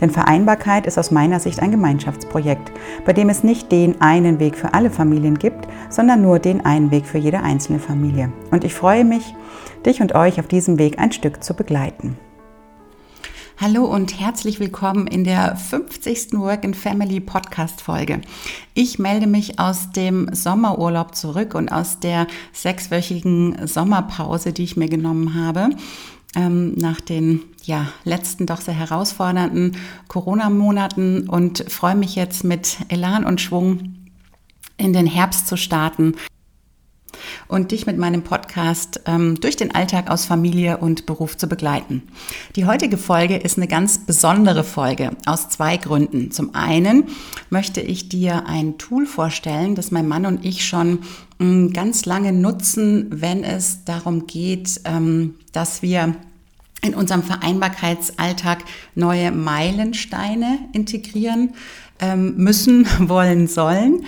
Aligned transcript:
Denn 0.00 0.10
Vereinbarkeit 0.10 0.86
ist 0.86 0.98
aus 0.98 1.10
meiner 1.10 1.40
Sicht 1.40 1.60
ein 1.60 1.70
Gemeinschaftsprojekt, 1.70 2.72
bei 3.04 3.12
dem 3.12 3.28
es 3.28 3.44
nicht 3.44 3.72
den 3.72 4.00
einen 4.00 4.38
Weg 4.40 4.56
für 4.56 4.74
alle 4.74 4.90
Familien 4.90 5.38
gibt, 5.38 5.66
sondern 5.90 6.22
nur 6.22 6.38
den 6.38 6.64
einen 6.64 6.90
Weg 6.90 7.06
für 7.06 7.18
jede 7.18 7.40
einzelne 7.40 7.78
Familie. 7.78 8.32
Und 8.50 8.64
ich 8.64 8.74
freue 8.74 9.04
mich, 9.04 9.34
dich 9.84 10.00
und 10.00 10.14
euch 10.14 10.40
auf 10.40 10.48
diesem 10.48 10.78
Weg 10.78 10.98
ein 10.98 11.12
Stück 11.12 11.42
zu 11.42 11.54
begleiten. 11.54 12.18
Hallo 13.58 13.86
und 13.86 14.20
herzlich 14.20 14.60
willkommen 14.60 15.06
in 15.06 15.24
der 15.24 15.56
50. 15.56 16.34
Work 16.34 16.66
and 16.66 16.76
Family 16.76 17.20
Podcast 17.20 17.80
Folge. 17.80 18.20
Ich 18.74 18.98
melde 18.98 19.26
mich 19.26 19.58
aus 19.58 19.92
dem 19.92 20.28
Sommerurlaub 20.30 21.14
zurück 21.14 21.54
und 21.54 21.70
aus 21.70 21.98
der 21.98 22.26
sechswöchigen 22.52 23.66
Sommerpause, 23.66 24.52
die 24.52 24.64
ich 24.64 24.76
mir 24.76 24.90
genommen 24.90 25.34
habe 25.34 25.70
ähm, 26.36 26.74
nach 26.74 27.00
den 27.00 27.42
ja, 27.66 27.88
letzten 28.04 28.46
doch 28.46 28.60
sehr 28.60 28.74
herausfordernden 28.74 29.76
Corona-Monaten 30.08 31.28
und 31.28 31.70
freue 31.70 31.96
mich 31.96 32.14
jetzt 32.14 32.44
mit 32.44 32.78
Elan 32.88 33.24
und 33.24 33.40
Schwung 33.40 33.94
in 34.76 34.92
den 34.92 35.06
Herbst 35.06 35.48
zu 35.48 35.56
starten 35.56 36.14
und 37.48 37.72
dich 37.72 37.86
mit 37.86 37.98
meinem 37.98 38.22
Podcast 38.22 39.00
ähm, 39.06 39.40
durch 39.40 39.56
den 39.56 39.74
Alltag 39.74 40.10
aus 40.10 40.24
Familie 40.26 40.78
und 40.78 41.06
Beruf 41.06 41.36
zu 41.36 41.46
begleiten. 41.46 42.02
Die 42.56 42.66
heutige 42.66 42.98
Folge 42.98 43.36
ist 43.36 43.56
eine 43.56 43.68
ganz 43.68 43.98
besondere 43.98 44.64
Folge 44.64 45.10
aus 45.26 45.48
zwei 45.48 45.76
Gründen. 45.76 46.30
Zum 46.30 46.54
einen 46.54 47.04
möchte 47.50 47.80
ich 47.80 48.08
dir 48.08 48.46
ein 48.46 48.78
Tool 48.78 49.06
vorstellen, 49.06 49.74
das 49.74 49.90
mein 49.90 50.08
Mann 50.08 50.26
und 50.26 50.44
ich 50.44 50.64
schon 50.64 51.00
ähm, 51.40 51.72
ganz 51.72 52.04
lange 52.04 52.32
nutzen, 52.32 53.06
wenn 53.10 53.44
es 53.44 53.84
darum 53.84 54.26
geht, 54.26 54.80
ähm, 54.84 55.34
dass 55.52 55.82
wir 55.82 56.14
in 56.86 56.94
unserem 56.94 57.22
Vereinbarkeitsalltag 57.22 58.64
neue 58.94 59.32
Meilensteine 59.32 60.58
integrieren 60.72 61.54
ähm, 62.00 62.36
müssen, 62.36 62.86
wollen, 63.08 63.46
sollen. 63.46 64.04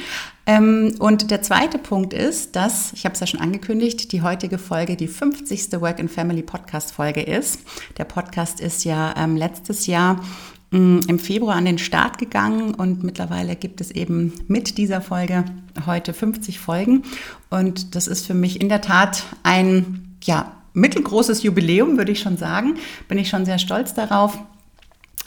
Ähm, 0.46 0.94
und 0.98 1.30
der 1.30 1.42
zweite 1.42 1.78
Punkt 1.78 2.14
ist, 2.14 2.56
dass, 2.56 2.94
ich 2.94 3.04
habe 3.04 3.12
es 3.12 3.20
ja 3.20 3.26
schon 3.26 3.40
angekündigt, 3.40 4.12
die 4.12 4.22
heutige 4.22 4.56
Folge 4.56 4.96
die 4.96 5.06
50. 5.06 5.72
Work 5.80 6.00
and 6.00 6.10
Family 6.10 6.42
Podcast 6.42 6.92
Folge 6.92 7.20
ist. 7.20 7.60
Der 7.98 8.04
Podcast 8.04 8.60
ist 8.60 8.84
ja 8.84 9.14
ähm, 9.18 9.36
letztes 9.36 9.86
Jahr 9.86 10.22
mm, 10.70 11.00
im 11.06 11.18
Februar 11.18 11.56
an 11.56 11.66
den 11.66 11.76
Start 11.76 12.16
gegangen 12.16 12.74
und 12.74 13.04
mittlerweile 13.04 13.56
gibt 13.56 13.82
es 13.82 13.90
eben 13.90 14.32
mit 14.48 14.78
dieser 14.78 15.02
Folge 15.02 15.44
heute 15.84 16.14
50 16.14 16.58
Folgen. 16.58 17.02
Und 17.50 17.94
das 17.94 18.06
ist 18.06 18.26
für 18.26 18.34
mich 18.34 18.58
in 18.58 18.70
der 18.70 18.80
Tat 18.80 19.24
ein, 19.42 20.16
ja, 20.24 20.57
mittelgroßes 20.80 21.42
Jubiläum, 21.42 21.96
würde 21.96 22.12
ich 22.12 22.20
schon 22.20 22.36
sagen. 22.36 22.74
Bin 23.08 23.18
ich 23.18 23.28
schon 23.28 23.44
sehr 23.44 23.58
stolz 23.58 23.94
darauf, 23.94 24.38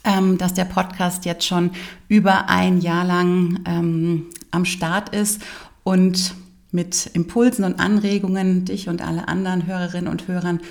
ähm, 0.04 0.38
dass 0.38 0.54
der 0.54 0.66
Podcast 0.66 1.26
jetzt 1.26 1.46
schon 1.46 1.72
über 2.08 2.50
ein 2.50 2.82
Jahr 2.82 3.06
lang 3.06 3.60
ähm, 3.66 4.26
am 4.52 4.66
Start 4.66 5.16
ist 5.16 5.42
und 5.84 6.34
mit 6.72 7.08
Impulsen 7.14 7.66
und 7.66 7.80
Anregungen 7.80 8.66
dich 8.66 8.88
und 8.88 9.02
alle 9.02 9.28
anderen 9.28 9.68
Hörerinnen 9.68 10.10
und 10.10 10.28
Hörern 10.28 10.62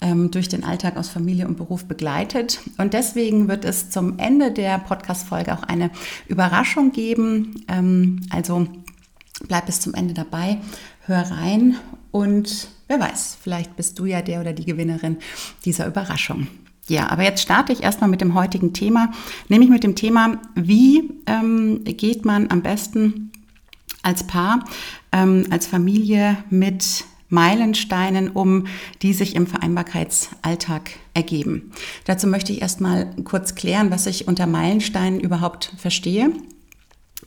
ähm, 0.00 0.30
durch 0.30 0.48
den 0.48 0.62
Alltag 0.62 0.96
aus 0.96 1.08
Familie 1.08 1.48
und 1.48 1.56
Beruf 1.56 1.84
begleitet. 1.84 2.60
Und 2.78 2.94
deswegen 2.94 3.48
wird 3.48 3.64
es 3.64 3.90
zum 3.90 4.18
Ende 4.18 4.52
der 4.52 4.78
Podcast-Folge 4.78 5.52
auch 5.52 5.64
eine 5.64 5.90
Überraschung 6.28 6.92
geben. 6.92 7.66
Also 8.30 8.68
bleib 9.48 9.66
bis 9.66 9.80
zum 9.80 9.94
Ende 9.94 10.14
dabei, 10.14 10.58
hör 11.06 11.22
rein 11.30 11.76
und 12.12 12.68
wer 12.88 12.98
weiß, 12.98 13.38
vielleicht 13.40 13.76
bist 13.76 13.98
du 13.98 14.06
ja 14.06 14.22
der 14.22 14.40
oder 14.40 14.52
die 14.52 14.64
Gewinnerin 14.64 15.18
dieser 15.64 15.86
Überraschung. 15.86 16.48
Ja, 16.88 17.10
aber 17.10 17.22
jetzt 17.22 17.42
starte 17.42 17.72
ich 17.72 17.82
erstmal 17.82 18.08
mit 18.08 18.22
dem 18.22 18.34
heutigen 18.34 18.72
Thema, 18.72 19.12
nämlich 19.48 19.68
mit 19.70 19.84
dem 19.84 19.94
Thema, 19.94 20.40
wie 20.54 21.10
ähm, 21.26 21.84
geht 21.84 22.24
man 22.24 22.50
am 22.50 22.62
besten 22.62 23.30
als 24.02 24.26
Paar, 24.26 24.64
ähm, 25.12 25.46
als 25.50 25.66
Familie 25.66 26.38
mit 26.48 27.04
Meilensteinen 27.28 28.30
um, 28.30 28.66
die 29.02 29.12
sich 29.12 29.36
im 29.36 29.46
Vereinbarkeitsalltag 29.46 30.92
ergeben. 31.12 31.72
Dazu 32.06 32.26
möchte 32.26 32.52
ich 32.52 32.62
erstmal 32.62 33.14
kurz 33.24 33.54
klären, 33.54 33.90
was 33.90 34.06
ich 34.06 34.26
unter 34.28 34.46
Meilensteinen 34.46 35.20
überhaupt 35.20 35.74
verstehe. 35.76 36.32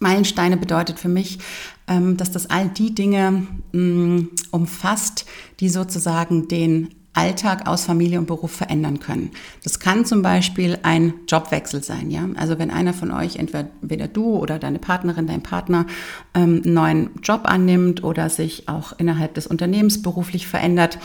Meilensteine 0.01 0.57
bedeutet 0.57 0.99
für 0.99 1.09
mich, 1.09 1.39
ähm, 1.87 2.17
dass 2.17 2.31
das 2.31 2.49
all 2.49 2.67
die 2.69 2.93
Dinge 2.93 3.47
mm, 3.71 4.29
umfasst, 4.51 5.25
die 5.59 5.69
sozusagen 5.69 6.47
den 6.47 6.89
Alltag 7.13 7.67
aus 7.67 7.83
Familie 7.83 8.19
und 8.19 8.25
Beruf 8.25 8.51
verändern 8.51 8.99
können. 8.99 9.31
Das 9.63 9.79
kann 9.79 10.05
zum 10.05 10.21
Beispiel 10.21 10.79
ein 10.83 11.13
Jobwechsel 11.27 11.83
sein, 11.83 12.09
ja. 12.09 12.25
Also 12.35 12.57
wenn 12.57 12.71
einer 12.71 12.93
von 12.93 13.11
euch, 13.11 13.35
entweder 13.35 14.07
du 14.07 14.37
oder 14.37 14.59
deine 14.59 14.79
Partnerin, 14.79 15.27
dein 15.27 15.43
Partner, 15.43 15.85
ähm, 16.33 16.61
einen 16.63 16.73
neuen 16.73 17.09
Job 17.21 17.41
annimmt 17.43 18.03
oder 18.03 18.29
sich 18.29 18.69
auch 18.69 18.93
innerhalb 18.97 19.33
des 19.33 19.45
Unternehmens 19.45 20.01
beruflich 20.01 20.47
verändert, 20.47 20.99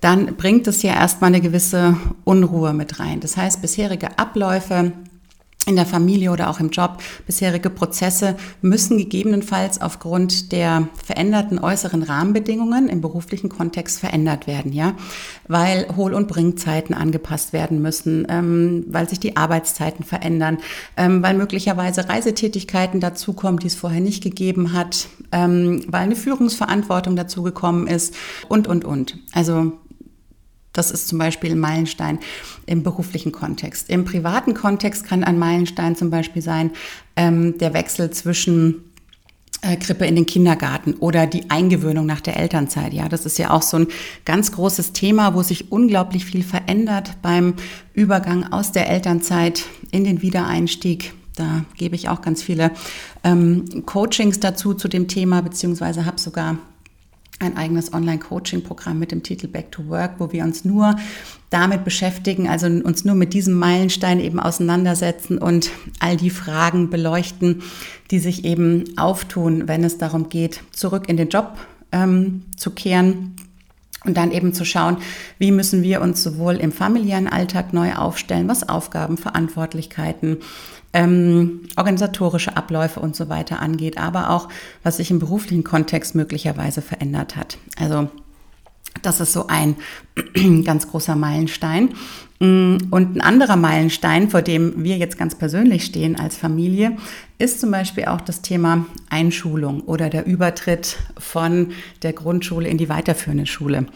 dann 0.00 0.36
bringt 0.36 0.66
es 0.66 0.82
ja 0.82 0.94
erstmal 0.94 1.28
eine 1.28 1.40
gewisse 1.40 1.96
Unruhe 2.24 2.72
mit 2.72 2.98
rein. 2.98 3.20
Das 3.20 3.36
heißt, 3.36 3.60
bisherige 3.60 4.18
Abläufe, 4.18 4.92
in 5.66 5.76
der 5.76 5.86
Familie 5.86 6.32
oder 6.32 6.50
auch 6.50 6.60
im 6.60 6.70
Job. 6.70 6.98
Bisherige 7.26 7.70
Prozesse 7.70 8.36
müssen 8.62 8.98
gegebenenfalls 8.98 9.80
aufgrund 9.80 10.52
der 10.52 10.88
veränderten 11.04 11.58
äußeren 11.58 12.02
Rahmenbedingungen 12.02 12.88
im 12.88 13.00
beruflichen 13.00 13.48
Kontext 13.48 14.00
verändert 14.00 14.46
werden, 14.46 14.72
ja, 14.72 14.94
weil 15.46 15.86
Hohl- 15.96 16.14
und 16.14 16.28
Bringzeiten 16.28 16.94
angepasst 16.94 17.52
werden 17.52 17.80
müssen, 17.80 18.26
ähm, 18.28 18.84
weil 18.88 19.08
sich 19.08 19.20
die 19.20 19.36
Arbeitszeiten 19.36 20.04
verändern, 20.04 20.58
ähm, 20.96 21.22
weil 21.22 21.34
möglicherweise 21.34 22.08
Reisetätigkeiten 22.08 23.00
dazukommen, 23.00 23.60
die 23.60 23.68
es 23.68 23.74
vorher 23.74 24.00
nicht 24.00 24.22
gegeben 24.22 24.72
hat, 24.72 25.06
ähm, 25.30 25.84
weil 25.86 26.02
eine 26.02 26.16
Führungsverantwortung 26.16 27.14
dazugekommen 27.14 27.86
ist 27.86 28.14
und, 28.48 28.66
und, 28.66 28.84
und. 28.84 29.18
Also 29.32 29.72
das 30.72 30.90
ist 30.90 31.08
zum 31.08 31.18
Beispiel 31.18 31.52
ein 31.52 31.58
Meilenstein 31.58 32.18
im 32.66 32.82
beruflichen 32.82 33.32
Kontext. 33.32 33.90
Im 33.90 34.04
privaten 34.04 34.54
Kontext 34.54 35.04
kann 35.04 35.24
ein 35.24 35.38
Meilenstein 35.38 35.96
zum 35.96 36.10
Beispiel 36.10 36.42
sein 36.42 36.70
ähm, 37.16 37.58
der 37.58 37.74
Wechsel 37.74 38.10
zwischen 38.10 38.92
äh, 39.62 39.76
Krippe 39.76 40.06
in 40.06 40.16
den 40.16 40.26
Kindergarten 40.26 40.94
oder 40.94 41.26
die 41.26 41.50
Eingewöhnung 41.50 42.06
nach 42.06 42.20
der 42.20 42.36
Elternzeit. 42.36 42.92
Ja, 42.92 43.08
das 43.08 43.26
ist 43.26 43.38
ja 43.38 43.50
auch 43.50 43.62
so 43.62 43.78
ein 43.78 43.86
ganz 44.24 44.52
großes 44.52 44.92
Thema, 44.92 45.34
wo 45.34 45.42
sich 45.42 45.70
unglaublich 45.70 46.24
viel 46.24 46.42
verändert 46.42 47.16
beim 47.22 47.54
Übergang 47.94 48.52
aus 48.52 48.72
der 48.72 48.88
Elternzeit 48.88 49.64
in 49.90 50.04
den 50.04 50.20
Wiedereinstieg. 50.22 51.12
Da 51.36 51.64
gebe 51.76 51.94
ich 51.94 52.08
auch 52.08 52.22
ganz 52.22 52.42
viele 52.42 52.72
ähm, 53.24 53.86
Coachings 53.86 54.40
dazu 54.40 54.74
zu 54.74 54.88
dem 54.88 55.06
Thema, 55.06 55.42
beziehungsweise 55.42 56.04
habe 56.04 56.20
sogar 56.20 56.58
ein 57.42 57.56
eigenes 57.56 57.92
Online-Coaching-Programm 57.92 58.98
mit 58.98 59.12
dem 59.12 59.22
Titel 59.22 59.48
Back 59.48 59.72
to 59.72 59.88
Work, 59.88 60.14
wo 60.18 60.32
wir 60.32 60.44
uns 60.44 60.64
nur 60.64 60.96
damit 61.50 61.84
beschäftigen, 61.84 62.48
also 62.48 62.66
uns 62.66 63.04
nur 63.04 63.14
mit 63.14 63.34
diesem 63.34 63.54
Meilenstein 63.54 64.20
eben 64.20 64.40
auseinandersetzen 64.40 65.38
und 65.38 65.70
all 66.00 66.16
die 66.16 66.30
Fragen 66.30 66.88
beleuchten, 66.88 67.62
die 68.10 68.18
sich 68.18 68.44
eben 68.44 68.84
auftun, 68.96 69.68
wenn 69.68 69.84
es 69.84 69.98
darum 69.98 70.28
geht, 70.28 70.60
zurück 70.70 71.08
in 71.08 71.16
den 71.16 71.28
Job 71.28 71.58
ähm, 71.92 72.42
zu 72.56 72.70
kehren 72.70 73.34
und 74.04 74.16
dann 74.16 74.32
eben 74.32 74.52
zu 74.52 74.64
schauen, 74.64 74.98
wie 75.38 75.50
müssen 75.50 75.82
wir 75.82 76.00
uns 76.00 76.22
sowohl 76.22 76.56
im 76.56 76.72
familiären 76.72 77.28
Alltag 77.28 77.72
neu 77.72 77.94
aufstellen, 77.94 78.48
was 78.48 78.68
Aufgaben, 78.68 79.16
Verantwortlichkeiten, 79.16 80.38
ähm, 80.92 81.62
organisatorische 81.76 82.56
Abläufe 82.56 83.00
und 83.00 83.16
so 83.16 83.28
weiter 83.28 83.60
angeht, 83.60 83.98
aber 83.98 84.30
auch 84.30 84.48
was 84.82 84.98
sich 84.98 85.10
im 85.10 85.18
beruflichen 85.18 85.64
Kontext 85.64 86.14
möglicherweise 86.14 86.82
verändert 86.82 87.36
hat. 87.36 87.58
Also 87.78 88.08
Das 89.00 89.20
ist 89.20 89.32
so 89.32 89.46
ein 89.46 89.76
ganz 90.64 90.88
großer 90.88 91.16
Meilenstein. 91.16 91.94
Mm, 92.40 92.76
und 92.90 93.16
ein 93.16 93.20
anderer 93.22 93.56
Meilenstein, 93.56 94.28
vor 94.28 94.42
dem 94.42 94.84
wir 94.84 94.98
jetzt 94.98 95.16
ganz 95.16 95.34
persönlich 95.34 95.84
stehen 95.84 96.18
als 96.18 96.36
Familie, 96.36 96.98
ist 97.42 97.60
zum 97.60 97.72
Beispiel 97.72 98.04
auch 98.04 98.20
das 98.20 98.40
Thema 98.40 98.86
Einschulung 99.10 99.80
oder 99.80 100.08
der 100.08 100.26
Übertritt 100.26 100.96
von 101.18 101.72
der 102.02 102.12
Grundschule 102.12 102.68
in 102.68 102.78
die 102.78 102.88
weiterführende 102.88 103.46
Schule. 103.46 103.86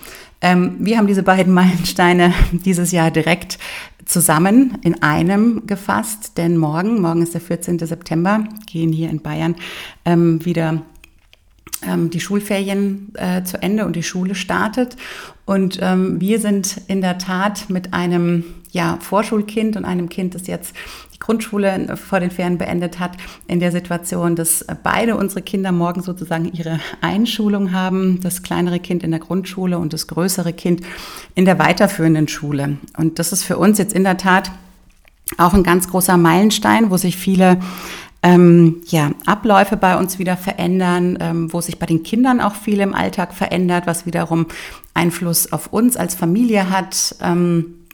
Ähm, 0.41 0.77
wir 0.81 0.99
haben 0.99 1.07
diese 1.07 1.23
beiden 1.23 1.55
Meilensteine 1.55 2.35
dieses 2.51 2.91
Jahr 2.91 3.13
direkt 3.13 3.59
zusammen 4.05 4.79
in 4.83 5.01
einem 5.03 5.67
gefasst, 5.67 6.33
denn 6.37 6.57
morgen, 6.57 7.01
morgen 7.01 7.23
ist 7.23 7.35
der 7.35 7.41
14. 7.41 7.79
September, 7.79 8.45
gehen 8.67 8.93
hier 8.93 9.11
in 9.11 9.21
Bayern 9.21 9.55
ähm, 10.05 10.45
wieder 10.45 10.83
die 11.83 12.21
Schulferien 12.21 13.13
äh, 13.15 13.43
zu 13.43 13.63
Ende 13.63 13.87
und 13.87 13.97
die 13.97 14.03
Schule 14.03 14.35
startet. 14.35 14.97
Und 15.45 15.79
ähm, 15.81 16.21
wir 16.21 16.41
sind 16.41 16.81
in 16.89 17.01
der 17.01 17.19
Tat 17.19 17.71
mit 17.71 17.95
einem 17.95 18.45
ja, 18.73 18.99
Vorschulkind 19.01 19.77
und 19.77 19.85
einem 19.85 20.09
Kind, 20.09 20.35
das 20.35 20.47
jetzt 20.47 20.75
die 21.15 21.19
Grundschule 21.19 21.97
vor 21.97 22.21
den 22.21 22.31
Ferien 22.31 22.59
beendet 22.59 22.99
hat, 22.99 23.17
in 23.47 23.61
der 23.61 23.73
Situation, 23.73 24.37
dass 24.37 24.67
beide 24.83 25.17
unsere 25.17 25.43
Kinder 25.43 25.73
morgen 25.73 26.03
sozusagen 26.03 26.53
ihre 26.53 26.81
Einschulung 27.01 27.73
haben. 27.73 28.21
Das 28.21 28.43
kleinere 28.43 28.81
Kind 28.81 29.03
in 29.03 29.13
der 29.13 29.21
Grundschule 29.21 29.79
und 29.79 29.93
das 29.93 30.09
größere 30.09 30.53
Kind 30.53 30.83
in 31.35 31.45
der 31.45 31.59
weiterführenden 31.59 32.29
Schule. 32.29 32.79
Und 32.99 33.19
das 33.19 33.33
ist 33.33 33.45
für 33.45 33.57
uns 33.57 33.79
jetzt 33.79 33.95
in 33.95 34.05
der 34.05 34.19
Tat 34.19 34.51
auch 35.39 35.55
ein 35.55 35.63
ganz 35.63 35.89
großer 35.89 36.17
Meilenstein, 36.17 36.91
wo 36.91 36.97
sich 36.97 37.17
viele 37.17 37.59
ähm, 38.27 38.83
ja, 38.89 39.13
Abläufe 39.25 39.77
bei 39.77 39.97
uns 39.97 40.19
wieder 40.19 40.37
verändern, 40.37 41.17
ähm, 41.21 41.53
wo 41.53 41.61
sich 41.61 41.79
bei 41.79 41.87
den 41.87 42.03
Kindern 42.03 42.41
auch 42.41 42.57
viel 42.57 42.81
im 42.81 42.93
Alltag 42.93 43.33
verändert, 43.33 43.87
was 43.87 44.05
wiederum 44.05 44.47
Einfluss 44.95 45.53
auf 45.53 45.73
uns 45.73 45.97
als 45.97 46.17
Familie 46.17 46.69
hat. 46.69 47.15
Ähm, 47.23 47.86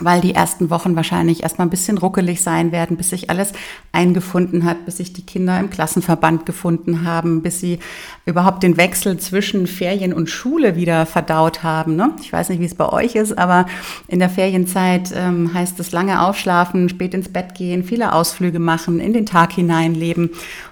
weil 0.00 0.20
die 0.20 0.34
ersten 0.34 0.68
Wochen 0.68 0.94
wahrscheinlich 0.94 1.42
erstmal 1.42 1.66
ein 1.66 1.70
bisschen 1.70 1.96
ruckelig 1.96 2.42
sein 2.42 2.70
werden, 2.70 2.96
bis 2.96 3.10
sich 3.10 3.30
alles 3.30 3.52
eingefunden 3.92 4.64
hat, 4.64 4.84
bis 4.84 4.98
sich 4.98 5.12
die 5.12 5.24
Kinder 5.24 5.58
im 5.58 5.70
Klassenverband 5.70 6.44
gefunden 6.44 7.04
haben, 7.04 7.42
bis 7.42 7.60
sie 7.60 7.78
überhaupt 8.26 8.62
den 8.62 8.76
Wechsel 8.76 9.18
zwischen 9.18 9.66
Ferien 9.66 10.12
und 10.12 10.28
Schule 10.28 10.76
wieder 10.76 11.06
verdaut 11.06 11.62
haben. 11.62 11.96
Ne? 11.96 12.10
Ich 12.20 12.32
weiß 12.32 12.50
nicht, 12.50 12.60
wie 12.60 12.66
es 12.66 12.74
bei 12.74 12.88
euch 12.90 13.14
ist, 13.14 13.38
aber 13.38 13.66
in 14.06 14.18
der 14.18 14.28
Ferienzeit 14.28 15.12
ähm, 15.14 15.54
heißt 15.54 15.80
es 15.80 15.92
lange 15.92 16.22
aufschlafen, 16.22 16.88
spät 16.90 17.14
ins 17.14 17.30
Bett 17.30 17.54
gehen, 17.54 17.82
viele 17.82 18.12
Ausflüge 18.12 18.58
machen, 18.58 19.00
in 19.00 19.14
den 19.14 19.24
Tag 19.24 19.52
hineinleben. 19.52 20.30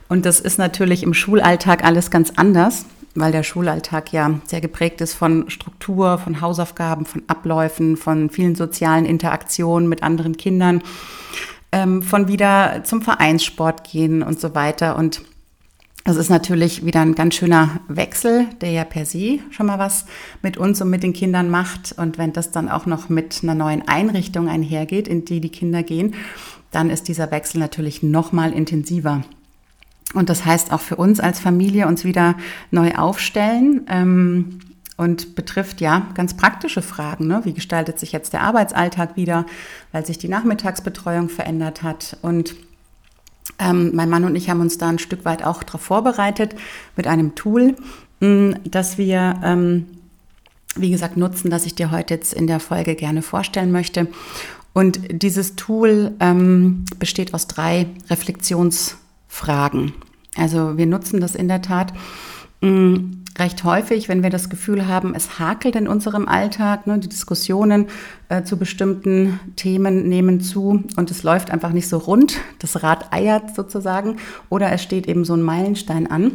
Und 0.09 0.27
das 0.27 0.39
ist 0.39 0.59
natürlich 0.59 1.03
im 1.03 1.15
Schulalltag 1.15 1.83
alles 1.83 2.11
ganz 2.11 2.33
anders 2.37 2.85
weil 3.15 3.33
der 3.33 3.43
Schulalltag 3.43 4.13
ja 4.13 4.41
sehr 4.45 4.61
geprägt 4.61 5.01
ist 5.01 5.15
von 5.15 5.49
Struktur, 5.51 6.19
von 6.19 6.41
Hausaufgaben, 6.41 7.07
von 7.07 7.23
Abläufen, 7.27 7.97
von 7.97 8.31
vielen 8.31 8.55
sozialen 8.55 9.05
Interaktionen 9.05 9.89
mit 9.89 10.03
anderen 10.03 10.37
Kindern, 10.37 10.83
ähm, 11.73 12.03
von 12.03 12.29
wieder 12.29 12.83
zum 12.85 13.03
Vereinssport 13.03 13.85
gehen 13.85 14.23
und 14.23 14.41
so 14.41 14.55
weiter. 14.55 14.97
Und 14.97 15.23
das 16.05 16.17
ist 16.17 16.29
natürlich 16.29 16.85
wieder 16.85 17.01
ein 17.01 17.15
ganz 17.15 17.35
schöner 17.35 17.81
Wechsel, 17.89 18.47
der 18.61 18.73
ja 18.73 18.85
per 18.85 19.07
se 19.07 19.39
schon 19.51 19.67
mal 19.67 19.79
was 19.79 20.05
mit 20.43 20.59
uns 20.59 20.83
und 20.83 20.91
mit 20.91 21.03
den 21.03 21.15
Kindern 21.15 21.49
macht. 21.49 21.95
Und 21.97 22.19
wenn 22.19 22.33
das 22.33 22.51
dann 22.51 22.69
auch 22.69 22.85
noch 22.85 23.09
mit 23.09 23.41
einer 23.43 23.55
neuen 23.55 23.89
Einrichtung 23.89 24.49
einhergeht, 24.49 25.09
in 25.09 25.25
die 25.25 25.41
die 25.41 25.49
Kinder 25.49 25.83
gehen, 25.83 26.15
dann 26.73 26.91
ist 26.91 27.09
dieser 27.09 27.31
Wechsel 27.31 27.59
natürlich 27.59 28.03
noch 28.03 28.33
mal 28.33 28.53
intensiver. 28.53 29.23
Und 30.15 30.31
das 30.31 30.45
heißt 30.45 30.73
auch 30.73 30.81
für 30.81 30.97
uns 30.97 31.21
als 31.21 31.41
Familie 31.41 31.87
uns 31.87 32.05
wieder 32.05 32.37
neu 32.71 32.95
aufstellen 32.95 33.83
ähm, 33.89 34.61
und 34.97 35.35
betrifft 35.35 35.81
ja 35.81 36.07
ganz 36.15 36.35
praktische 36.35 36.83
Fragen. 36.83 37.27
Ne? 37.27 37.41
Wie 37.45 37.53
gestaltet 37.53 37.99
sich 37.99 38.13
jetzt 38.13 38.33
der 38.33 38.43
Arbeitsalltag 38.43 39.17
wieder, 39.17 39.45
weil 39.93 40.07
sich 40.07 40.19
die 40.19 40.29
Nachmittagsbetreuung 40.29 41.29
verändert 41.29 41.83
hat 41.83 42.17
und 42.23 42.55
ähm, 43.59 43.91
mein 43.95 44.09
Mann 44.09 44.25
und 44.25 44.37
ich 44.37 44.49
haben 44.49 44.61
uns 44.61 44.79
da 44.79 44.89
ein 44.89 44.99
Stück 44.99 45.25
weit 45.25 45.45
auch 45.45 45.63
darauf 45.63 45.83
vorbereitet 45.83 46.55
mit 46.97 47.07
einem 47.07 47.35
Tool, 47.35 47.77
mh, 48.21 48.29
mm, 48.29 48.55
das 48.65 48.97
wir, 48.97 49.39
ähm, 49.45 49.87
wie 50.77 50.91
gesagt, 50.91 51.17
nutzen, 51.17 51.51
das 51.51 51.67
ich 51.67 51.75
dir 51.75 51.91
heute 51.91 52.15
jetzt 52.15 52.33
in 52.33 52.47
der 52.47 52.59
Folge 52.59 52.95
gerne 52.95 53.23
vorstellen 53.23 53.71
möchte. 53.71 54.09
Und 54.73 55.23
dieses 55.23 55.55
Tool 55.55 56.15
ähm, 56.21 56.85
besteht 56.99 57.35
aus 57.35 57.47
drei 57.47 57.87
Reflexions- 58.09 58.97
Fragen. 59.35 59.93
Also 60.37 60.77
wir 60.79 60.87
nutzen 60.87 61.21
das 61.21 61.35
in 61.35 61.49
der 61.49 61.61
Tat 61.61 61.93
mh, 62.61 62.71
mm, 62.71 63.25
recht 63.37 63.65
häufig, 63.65 64.09
wenn 64.09 64.23
wir 64.23 64.31
das 64.31 64.49
Gefühl 64.49 64.87
haben, 64.87 65.13
es 65.15 65.41
hakelt 65.41 65.75
in 65.75 65.89
unserem 65.89 66.29
Alltag, 66.29 66.87
ne, 66.87 67.01
die 67.01 67.09
Diskussionen 67.09 67.87
äh, 68.29 68.45
zu 68.45 68.57
bestimmten 68.57 69.41
Themen 69.57 70.09
nehmen 70.09 70.41
zu 70.41 70.85
und 70.97 71.11
es 71.11 71.25
läuft 71.25 71.51
einfach 71.51 71.73
nicht 71.73 71.89
so 71.89 71.99
rund, 71.99 72.39
das 72.61 72.85
Rad 72.85 73.13
eiert 73.13 73.57
sozusagen 73.57 74.19
oder 74.51 74.71
es 74.71 74.83
steht 74.85 75.09
eben 75.09 75.25
so 75.25 75.35
ein 75.35 75.43
Meilenstein 75.43 76.09
an. 76.09 76.31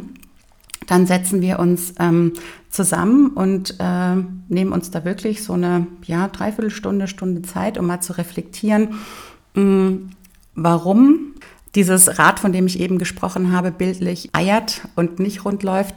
Dann 0.86 1.06
setzen 1.06 1.40
wir 1.40 1.58
uns 1.58 1.94
ähm, 1.98 2.34
zusammen 2.68 3.28
und 3.28 3.76
äh, 3.78 4.16
nehmen 4.48 4.72
uns 4.72 4.90
da 4.90 5.06
wirklich 5.06 5.42
so 5.42 5.54
eine 5.54 5.86
ja, 6.04 6.28
Dreiviertelstunde, 6.28 7.06
Stunde 7.06 7.42
Zeit, 7.42 7.78
um 7.78 7.86
mal 7.86 8.00
zu 8.00 8.18
reflektieren, 8.18 8.94
mh, 9.54 9.62
mm, 9.62 10.10
warum 10.54 11.30
dieses 11.74 12.18
Rad, 12.18 12.40
von 12.40 12.52
dem 12.52 12.66
ich 12.66 12.80
eben 12.80 12.98
gesprochen 12.98 13.52
habe, 13.52 13.70
bildlich 13.70 14.30
eiert 14.34 14.82
und 14.96 15.18
nicht 15.18 15.44
rund 15.44 15.62
läuft 15.62 15.96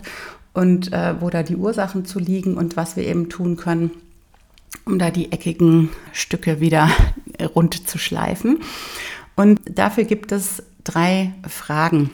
und 0.54 0.94
äh, 0.94 1.20
wo 1.20 1.30
da 1.30 1.44
die 1.44 1.56
Ursachen 1.56 2.06
zu 2.06 2.20
liegen 2.20 2.56
und 2.56 2.78
was 2.78 2.96
wir 2.96 3.06
eben 3.06 3.30
tun 3.30 3.58
können, 3.58 3.92
um 4.86 5.00
da 5.00 5.10
die 5.10 5.32
eckigen 5.32 5.90
Stücke 6.12 6.60
wieder 6.60 6.90
rund 7.56 7.88
zu 7.88 7.98
schleifen. 7.98 8.60
Und 9.36 9.60
dafür 9.66 10.04
gibt 10.04 10.32
es 10.32 10.62
drei 10.84 11.34
Fragen, 11.48 12.12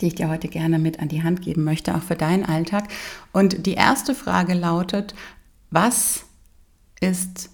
die 0.00 0.08
ich 0.08 0.14
dir 0.14 0.28
heute 0.28 0.48
gerne 0.48 0.78
mit 0.78 1.00
an 1.00 1.08
die 1.08 1.22
Hand 1.22 1.42
geben 1.42 1.64
möchte, 1.64 1.94
auch 1.94 2.02
für 2.02 2.16
deinen 2.16 2.44
Alltag. 2.44 2.88
Und 3.32 3.66
die 3.66 3.74
erste 3.74 4.14
Frage 4.14 4.52
lautet, 4.52 5.14
was 5.70 6.24
ist 7.00 7.50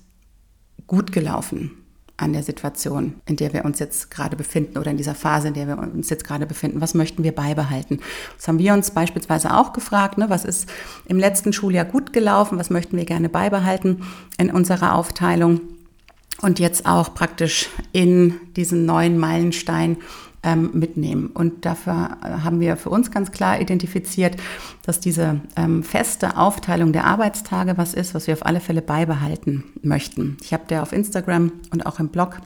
gut 0.89 1.13
gelaufen? 1.13 1.78
An 2.19 2.33
der 2.33 2.43
Situation, 2.43 3.15
in 3.27 3.37
der 3.37 3.53
wir 3.53 3.65
uns 3.65 3.79
jetzt 3.79 4.11
gerade 4.11 4.37
befinden 4.37 4.77
oder 4.77 4.91
in 4.91 4.97
dieser 4.97 5.15
Phase, 5.15 5.49
in 5.49 5.55
der 5.55 5.69
wir 5.69 5.79
uns 5.79 6.11
jetzt 6.11 6.25
gerade 6.25 6.47
befinden. 6.47 6.81
Was 6.81 6.95
möchten 6.95 7.23
wir 7.23 7.33
beibehalten? 7.33 8.01
Das 8.37 8.49
haben 8.49 8.59
wir 8.59 8.75
uns 8.75 8.91
beispielsweise 8.91 9.57
auch 9.57 9.73
gefragt. 9.73 10.19
Ne? 10.19 10.29
Was 10.29 10.45
ist 10.45 10.69
im 11.07 11.19
letzten 11.19 11.53
Schuljahr 11.53 11.85
gut 11.85 12.13
gelaufen? 12.13 12.59
Was 12.59 12.71
möchten 12.71 12.97
wir 12.97 13.05
gerne 13.05 13.29
beibehalten 13.29 14.03
in 14.37 14.51
unserer 14.51 14.97
Aufteilung? 14.97 15.61
Und 16.41 16.59
jetzt 16.59 16.87
auch 16.87 17.15
praktisch 17.15 17.69
in 17.93 18.35
diesen 18.55 18.85
neuen 18.85 19.19
Meilenstein 19.19 19.97
ähm, 20.43 20.71
mitnehmen. 20.73 21.29
Und 21.29 21.65
dafür 21.65 22.17
haben 22.23 22.61
wir 22.61 22.77
für 22.77 22.91
uns 22.91 23.11
ganz 23.11 23.33
klar 23.33 23.61
identifiziert, 23.61 24.37
dass 24.85 25.01
diese 25.01 25.41
ähm, 25.57 25.83
feste 25.83 26.37
Aufteilung 26.37 26.93
der 26.93 27.05
Arbeitstage 27.05 27.77
was 27.77 27.95
ist, 27.95 28.15
was 28.15 28.27
wir 28.27 28.35
auf 28.35 28.47
alle 28.47 28.61
Fälle 28.61 28.83
beibehalten 28.83 29.65
möchten. 29.83 30.37
Ich 30.43 30.53
habe 30.53 30.65
da 30.69 30.83
auf 30.83 30.93
Instagram 30.93 31.53
und 31.73 31.87
auch 31.87 31.99
im 31.99 32.09
Blog 32.09 32.41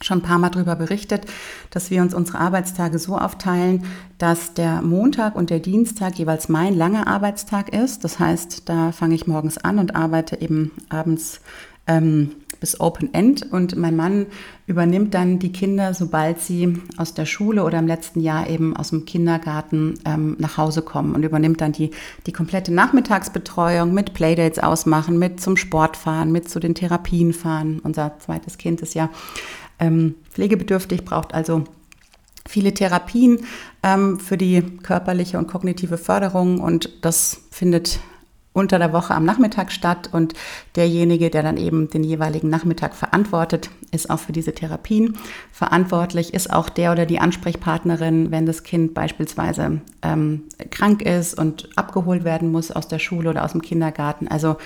schon 0.00 0.18
ein 0.18 0.22
paar 0.22 0.38
Mal 0.38 0.50
darüber 0.50 0.76
berichtet, 0.76 1.26
dass 1.70 1.90
wir 1.90 2.02
uns 2.02 2.14
unsere 2.14 2.38
Arbeitstage 2.38 2.98
so 2.98 3.18
aufteilen, 3.18 3.84
dass 4.18 4.54
der 4.54 4.82
Montag 4.82 5.34
und 5.34 5.50
der 5.50 5.58
Dienstag 5.58 6.18
jeweils 6.18 6.48
mein 6.48 6.74
langer 6.74 7.08
Arbeitstag 7.08 7.72
ist. 7.72 8.04
Das 8.04 8.18
heißt, 8.18 8.68
da 8.68 8.92
fange 8.92 9.14
ich 9.14 9.26
morgens 9.26 9.58
an 9.58 9.78
und 9.78 9.96
arbeite 9.96 10.40
eben 10.40 10.70
abends 10.88 11.40
ähm, 11.86 12.30
bis 12.60 12.80
Open 12.80 13.12
End 13.14 13.50
und 13.52 13.76
mein 13.76 13.96
Mann 13.96 14.26
übernimmt 14.66 15.14
dann 15.14 15.38
die 15.38 15.52
Kinder, 15.52 15.94
sobald 15.94 16.40
sie 16.40 16.78
aus 16.96 17.14
der 17.14 17.26
Schule 17.26 17.64
oder 17.64 17.78
im 17.78 17.86
letzten 17.86 18.20
Jahr 18.20 18.48
eben 18.48 18.76
aus 18.76 18.90
dem 18.90 19.04
Kindergarten 19.04 19.94
ähm, 20.04 20.36
nach 20.38 20.56
Hause 20.56 20.82
kommen 20.82 21.14
und 21.14 21.22
übernimmt 21.22 21.60
dann 21.60 21.72
die, 21.72 21.90
die 22.26 22.32
komplette 22.32 22.72
Nachmittagsbetreuung 22.72 23.94
mit 23.94 24.14
Playdates 24.14 24.58
ausmachen, 24.58 25.18
mit 25.18 25.40
zum 25.40 25.56
Sport 25.56 25.96
fahren, 25.96 26.32
mit 26.32 26.48
zu 26.48 26.60
den 26.60 26.74
Therapien 26.74 27.32
fahren. 27.32 27.80
Unser 27.82 28.18
zweites 28.18 28.58
Kind 28.58 28.80
ist 28.80 28.94
ja 28.94 29.10
ähm, 29.78 30.14
pflegebedürftig, 30.30 31.04
braucht 31.04 31.34
also 31.34 31.64
viele 32.46 32.72
Therapien 32.72 33.40
ähm, 33.82 34.18
für 34.18 34.36
die 34.36 34.62
körperliche 34.82 35.38
und 35.38 35.46
kognitive 35.46 35.98
Förderung 35.98 36.60
und 36.60 36.90
das 37.02 37.42
findet 37.50 38.00
unter 38.58 38.78
der 38.78 38.92
Woche 38.92 39.14
am 39.14 39.24
Nachmittag 39.24 39.72
statt 39.72 40.10
und 40.12 40.34
derjenige, 40.76 41.30
der 41.30 41.42
dann 41.42 41.56
eben 41.56 41.88
den 41.88 42.04
jeweiligen 42.04 42.50
Nachmittag 42.50 42.94
verantwortet, 42.94 43.70
ist 43.92 44.10
auch 44.10 44.18
für 44.18 44.32
diese 44.32 44.52
Therapien 44.52 45.16
verantwortlich, 45.52 46.34
ist 46.34 46.52
auch 46.52 46.68
der 46.68 46.92
oder 46.92 47.06
die 47.06 47.20
Ansprechpartnerin, 47.20 48.30
wenn 48.30 48.46
das 48.46 48.64
Kind 48.64 48.94
beispielsweise 48.94 49.80
ähm, 50.02 50.44
krank 50.70 51.02
ist 51.02 51.38
und 51.38 51.68
abgeholt 51.76 52.24
werden 52.24 52.50
muss 52.50 52.70
aus 52.70 52.88
der 52.88 52.98
Schule 52.98 53.30
oder 53.30 53.44
aus 53.44 53.52
dem 53.52 53.62
Kindergarten. 53.62 54.28
Also 54.28 54.56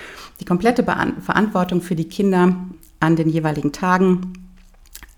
die 0.40 0.44
komplette 0.44 0.82
Be 0.82 0.92
Verantwortung 1.20 1.80
für 1.80 1.96
die 1.96 2.08
Kinder 2.08 2.54
an 3.00 3.16
den 3.16 3.28
jeweiligen 3.28 3.72
Tagen 3.72 4.41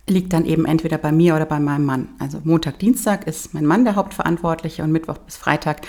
liegt 0.07 0.33
dann 0.33 0.45
eben 0.45 0.67
entweder 0.67 0.99
bei 0.99 1.13
mir 1.13 1.35
oder 1.35 1.47
bei 1.47 1.59
meinem 1.59 1.87
Mann. 1.87 2.09
Also 2.19 2.41
Montag, 2.45 2.79
Dienstag 2.79 3.27
ist 3.27 3.55
mein 3.55 3.65
Mann 3.65 3.85
der 3.85 3.97
Hauptverantwortliche 3.97 4.83
und 4.83 4.93
Mittwoch 4.93 5.19
bis 5.19 5.37
Freitag 5.37 5.83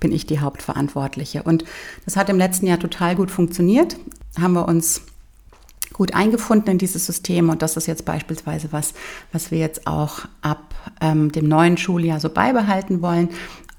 bin 0.00 0.12
ich 0.12 0.26
die 0.26 0.40
Hauptverantwortliche. 0.40 1.42
Und 1.44 1.64
das 2.04 2.16
hat 2.16 2.28
im 2.28 2.38
letzten 2.38 2.66
Jahr 2.66 2.80
total 2.80 3.14
gut 3.14 3.30
funktioniert. 3.30 3.96
Haben 4.38 4.54
wir 4.54 4.66
uns 4.66 5.02
gut 5.92 6.14
eingefunden 6.14 6.72
in 6.72 6.78
dieses 6.78 7.04
System 7.06 7.50
und 7.50 7.62
das 7.62 7.76
ist 7.76 7.86
jetzt 7.86 8.04
beispielsweise 8.04 8.68
was, 8.70 8.94
was 9.32 9.50
wir 9.50 9.58
jetzt 9.58 9.86
auch 9.86 10.20
ab 10.40 10.74
ähm, 11.00 11.30
dem 11.30 11.46
neuen 11.46 11.76
Schuljahr 11.76 12.20
so 12.20 12.30
beibehalten 12.30 13.02
wollen 13.02 13.28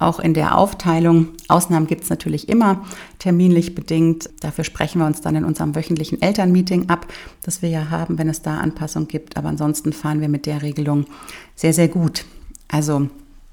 auch 0.02 0.20
in 0.20 0.34
der 0.34 0.58
Aufteilung. 0.58 1.30
Ausnahmen 1.48 1.88
gibt 1.88 2.04
es 2.04 2.10
natürlich 2.10 2.50
immer, 2.50 2.84
terminlich 3.20 3.76
bedingt. 3.76 4.30
Dafür 4.40 4.64
sprechen 4.64 5.00
wir 5.00 5.06
uns 5.06 5.22
dann 5.22 5.36
in 5.36 5.46
unserem 5.46 5.76
wöchentlichen 5.76 6.22
Elternmeeting 6.22 6.90
ab, 6.90 7.08
das 7.44 7.62
wir 7.62 7.70
ja 7.70 7.90
haben, 7.90 8.18
wenn 8.18 8.30
es 8.30 8.42
da 8.42 8.58
Anpassungen 8.58 9.08
gibt. 9.08 9.38
Aber 9.38 9.50
ansonsten 9.50 9.94
fahren 9.94 10.22
wir 10.22 10.30
mit 10.30 10.46
der 10.46 10.62
Regelung 10.62 11.06
sehr, 11.56 11.74
sehr 11.74 11.88
gut. 11.88 12.26
Also 12.68 13.10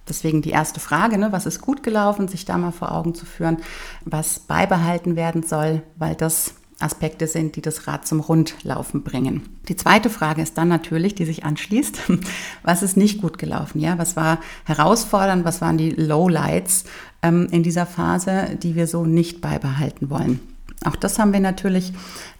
Deswegen 0.08 0.42
die 0.42 0.50
erste 0.50 0.80
Frage, 0.80 1.18
ne, 1.18 1.32
was 1.32 1.46
ist 1.46 1.60
gut 1.60 1.82
gelaufen, 1.82 2.28
sich 2.28 2.44
da 2.44 2.56
mal 2.56 2.72
vor 2.72 2.92
Augen 2.92 3.14
zu 3.14 3.26
führen, 3.26 3.58
was 4.04 4.38
beibehalten 4.38 5.16
werden 5.16 5.42
soll, 5.42 5.82
weil 5.96 6.14
das 6.14 6.54
Aspekte 6.80 7.26
sind, 7.26 7.56
die 7.56 7.60
das 7.60 7.86
Rad 7.86 8.06
zum 8.06 8.20
Rundlaufen 8.20 9.02
bringen. 9.02 9.42
Die 9.68 9.76
zweite 9.76 10.10
Frage 10.10 10.42
ist 10.42 10.56
dann 10.56 10.68
natürlich, 10.68 11.14
die 11.14 11.24
sich 11.24 11.44
anschließt, 11.44 11.98
was 12.62 12.82
ist 12.82 12.96
nicht 12.96 13.20
gut 13.20 13.38
gelaufen? 13.38 13.80
Ja, 13.80 13.98
was 13.98 14.16
war 14.16 14.38
herausfordernd? 14.64 15.44
Was 15.44 15.60
waren 15.60 15.78
die 15.78 15.90
Lowlights 15.90 16.84
ähm, 17.22 17.48
in 17.50 17.62
dieser 17.62 17.86
Phase, 17.86 18.56
die 18.62 18.76
wir 18.76 18.86
so 18.86 19.04
nicht 19.04 19.40
beibehalten 19.40 20.10
wollen? 20.10 20.40
Auch 20.84 20.96
das 20.96 21.18
haben 21.18 21.32
wir 21.32 21.40
natürlich 21.40 21.92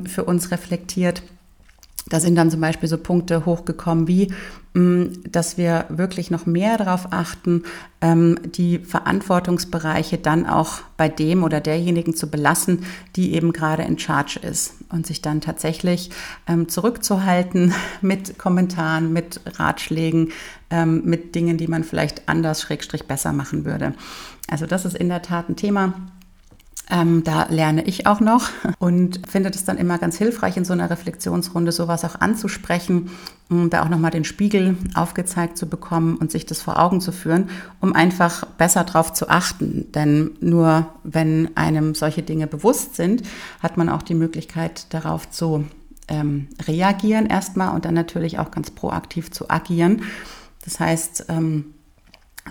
für 0.04 0.24
uns 0.24 0.52
reflektiert 0.52 1.22
da 2.08 2.20
sind 2.20 2.36
dann 2.36 2.50
zum 2.50 2.60
Beispiel 2.60 2.88
so 2.88 2.98
Punkte 2.98 3.44
hochgekommen 3.44 4.08
wie, 4.08 4.32
mm, 4.74 5.06
dass 5.30 5.58
wir 5.58 5.86
wirklich 5.88 6.30
noch 6.30 6.46
mehr 6.46 6.76
darauf 6.78 7.12
achten, 7.12 7.64
ähm, 8.00 8.38
die 8.44 8.78
Verantwortungsbereiche 8.78 10.18
dann 10.18 10.46
auch 10.46 10.80
bei 10.96 11.08
dem 11.08 11.42
oder 11.42 11.60
derjenigen 11.60 12.14
zu 12.14 12.30
belassen, 12.30 12.84
die 13.16 13.34
eben 13.34 13.52
gerade 13.52 13.82
in 13.82 13.98
Charge 13.98 14.40
ist 14.42 14.74
und 14.90 15.06
sich 15.06 15.22
dann 15.22 15.40
tatsächlich 15.40 16.10
ähm, 16.46 16.68
zurückzuhalten 16.68 17.74
mit 18.00 18.38
Kommentaren, 18.38 19.12
mit 19.12 19.40
Ratschlägen, 19.58 20.32
ähm, 20.70 21.02
mit 21.04 21.34
Dingen, 21.34 21.58
die 21.58 21.68
man 21.68 21.84
vielleicht 21.84 22.28
anders, 22.28 22.62
schrägstrich 22.62 23.06
besser 23.06 23.32
machen 23.32 23.64
würde. 23.64 23.94
Also 24.50 24.66
das 24.66 24.84
ist 24.84 24.96
in 24.96 25.08
der 25.08 25.22
Tat 25.22 25.48
ein 25.48 25.56
Thema, 25.56 25.92
ähm, 26.90 27.22
da 27.22 27.46
lerne 27.50 27.84
ich 27.84 28.06
auch 28.06 28.20
noch 28.20 28.48
und 28.78 29.20
finde 29.28 29.50
es 29.50 29.64
dann 29.64 29.76
immer 29.76 29.98
ganz 29.98 30.16
hilfreich, 30.16 30.56
in 30.56 30.64
so 30.64 30.72
einer 30.72 30.88
Reflexionsrunde 30.88 31.70
sowas 31.70 32.04
auch 32.04 32.20
anzusprechen, 32.20 33.10
um 33.50 33.68
da 33.68 33.82
auch 33.82 33.90
nochmal 33.90 34.10
den 34.10 34.24
Spiegel 34.24 34.76
aufgezeigt 34.94 35.58
zu 35.58 35.68
bekommen 35.68 36.16
und 36.16 36.30
sich 36.30 36.46
das 36.46 36.62
vor 36.62 36.78
Augen 36.78 37.00
zu 37.02 37.12
führen, 37.12 37.50
um 37.80 37.92
einfach 37.92 38.46
besser 38.46 38.84
darauf 38.84 39.12
zu 39.12 39.28
achten. 39.28 39.92
Denn 39.92 40.30
nur 40.40 40.88
wenn 41.04 41.54
einem 41.56 41.94
solche 41.94 42.22
Dinge 42.22 42.46
bewusst 42.46 42.96
sind, 42.96 43.22
hat 43.62 43.76
man 43.76 43.90
auch 43.90 44.02
die 44.02 44.14
Möglichkeit 44.14 44.86
darauf 44.94 45.28
zu 45.28 45.66
ähm, 46.08 46.48
reagieren 46.66 47.26
erstmal 47.26 47.74
und 47.74 47.84
dann 47.84 47.94
natürlich 47.94 48.38
auch 48.38 48.50
ganz 48.50 48.70
proaktiv 48.70 49.30
zu 49.30 49.50
agieren. 49.50 50.02
Das 50.64 50.80
heißt, 50.80 51.26
ähm, 51.28 51.74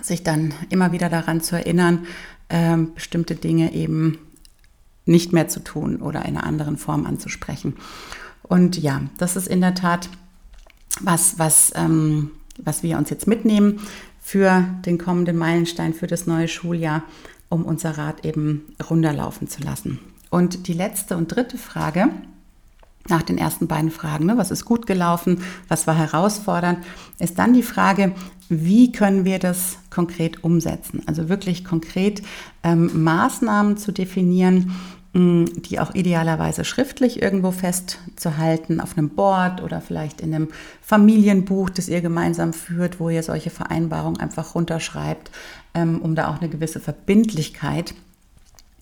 sich 0.02 0.24
dann 0.24 0.54
immer 0.70 0.92
wieder 0.92 1.10
daran 1.10 1.42
zu 1.42 1.56
erinnern, 1.56 2.06
ähm, 2.50 2.94
bestimmte 2.94 3.36
Dinge 3.36 3.74
eben 3.74 4.20
nicht 5.08 5.34
mehr 5.34 5.48
zu 5.48 5.64
tun 5.64 5.98
oder 5.98 6.26
in 6.26 6.38
einer 6.38 6.46
anderen 6.46 6.78
Form 6.78 7.06
anzusprechen. 7.06 7.76
Und 8.44 8.78
ja, 8.78 9.02
das 9.18 9.36
ist 9.36 9.48
in 9.48 9.62
der 9.62 9.76
Tat 9.76 10.10
was, 11.02 11.38
was, 11.38 11.72
ähm, 11.76 12.32
was 12.58 12.84
wir 12.84 12.98
uns 12.98 13.10
jetzt 13.10 13.28
mitnehmen 13.28 13.80
für 14.22 14.66
den 14.86 14.98
kommenden 14.98 15.38
Meilenstein, 15.38 15.94
für 15.94 16.08
das 16.08 16.28
neue 16.28 16.48
Schuljahr, 16.48 17.04
um 17.50 17.64
unser 17.64 17.98
Rad 17.98 18.26
eben 18.26 18.74
runterlaufen 18.90 19.48
zu 19.48 19.62
lassen. 19.62 20.00
Und 20.30 20.68
die 20.68 20.74
letzte 20.74 21.16
und 21.16 21.34
dritte 21.34 21.58
Frage, 21.58 22.10
nach 23.10 23.22
den 23.22 23.38
ersten 23.38 23.68
beiden 23.68 23.92
Fragen, 23.92 24.26
ne, 24.26 24.38
was 24.38 24.52
ist 24.52 24.66
gut 24.66 24.86
gelaufen, 24.86 25.42
was 25.70 25.88
war 25.88 25.96
herausfordernd, 25.96 26.80
ist 27.20 27.40
dann 27.40 27.54
die 27.54 27.64
Frage, 27.64 28.14
wie 28.50 28.92
können 28.92 29.26
wir 29.26 29.40
das 29.40 29.78
konkret 29.90 30.44
umsetzen? 30.44 31.04
Also 31.06 31.30
wirklich 31.30 31.64
konkret 31.64 32.22
ähm, 32.64 33.04
Maßnahmen 33.04 33.78
zu 33.78 33.92
definieren, 33.92 34.72
die 35.18 35.80
auch 35.80 35.96
idealerweise 35.96 36.64
schriftlich 36.64 37.22
irgendwo 37.22 37.52
festzuhalten, 37.52 38.80
auf 38.80 38.98
einem 38.98 39.10
Board 39.10 39.64
oder 39.64 39.82
vielleicht 39.82 40.22
in 40.22 40.34
einem 40.34 40.50
Familienbuch, 40.82 41.72
das 41.72 41.90
ihr 41.90 42.02
gemeinsam 42.02 42.54
führt, 42.54 43.00
wo 43.00 43.10
ihr 43.10 43.24
solche 43.24 43.50
Vereinbarungen 43.50 44.20
einfach 44.20 44.54
runterschreibt, 44.54 45.32
ähm, 45.74 46.02
um 46.02 46.14
da 46.14 46.30
auch 46.30 46.40
eine 46.40 46.50
gewisse 46.50 46.80
Verbindlichkeit 46.80 47.96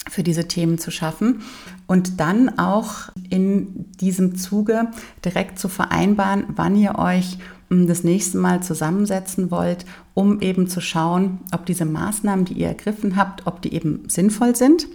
für 0.10 0.24
diese 0.24 0.48
Themen 0.48 0.77
zu 0.77 0.92
schaffen. 0.92 1.42
Und 1.88 2.20
dann 2.20 2.60
auch 2.60 3.10
in 3.30 3.92
diesem 4.01 4.36
Zuge 4.36 4.88
direkt 5.24 5.58
zu 5.58 5.70
vereinbaren, 5.70 6.44
wann 6.50 6.75
ihr 6.75 7.00
euch 7.00 7.38
hm, 7.70 7.88
das 7.88 8.04
nächste 8.04 8.39
Mal 8.39 8.62
zusammensetzen 8.62 9.51
wollt, 9.51 9.86
um 10.13 10.42
eben 10.42 10.68
zu 10.68 10.82
schauen, 10.82 11.39
ob 11.54 11.65
diese 11.65 11.86
Maßnahmen, 11.86 12.44
die 12.44 12.56
ihr 12.56 12.68
ergriffen 12.68 13.15
habt, 13.15 13.48
ob 13.48 13.62
die 13.62 13.74
eben 13.74 14.04
sinnvoll 14.10 14.56
sind 14.56 14.86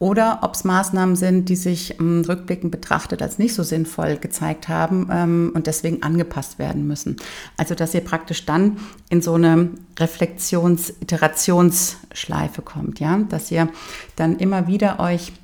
oder 0.00 0.40
ob 0.40 0.54
es 0.54 0.64
Maßnahmen 0.64 1.14
sind, 1.14 1.48
die 1.50 1.56
sich 1.56 2.00
ähm, 2.00 2.24
rückblickend 2.26 2.72
betrachtet 2.72 3.20
als 3.20 3.38
nicht 3.38 3.52
so 3.54 3.62
sinnvoll 3.62 4.16
gezeigt 4.16 4.68
haben 4.68 5.10
ähm, 5.12 5.52
und 5.54 5.66
deswegen 5.66 6.02
angepasst 6.02 6.58
werden 6.58 6.86
müssen. 6.86 7.16
Also 7.58 7.74
dass 7.74 7.92
ihr 7.94 8.00
praktisch 8.00 8.46
dann 8.46 8.78
in 9.10 9.20
so 9.20 9.34
eine 9.34 9.68
Reflexions-Iterationsschleife 9.98 12.62
kommt, 12.62 12.98
ja, 12.98 13.18
dass 13.28 13.50
ihr 13.50 13.68
dann 14.16 14.38
immer 14.38 14.66
wieder 14.66 15.00
euch 15.00 15.34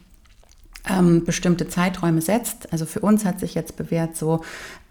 ähm, 0.88 1.24
bestimmte 1.24 1.68
Zeiträume 1.68 2.22
setzt. 2.22 2.72
Also 2.72 2.86
für 2.86 3.00
uns 3.00 3.26
hat 3.26 3.40
sich 3.40 3.54
jetzt 3.54 3.76
bewährt, 3.76 4.16
so 4.16 4.40